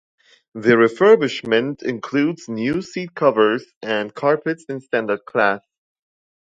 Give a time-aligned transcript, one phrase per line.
[0.55, 5.61] The refurbishment includes new seat covers and carpets in standard class.